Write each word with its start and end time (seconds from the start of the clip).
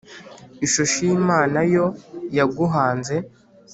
ishusho 0.65 0.97
y'imana 1.07 1.57
yo 1.73 1.85
yaguhanze 2.37 3.15